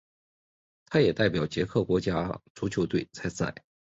[0.87, 3.53] 他也代表捷克国家足球队参赛。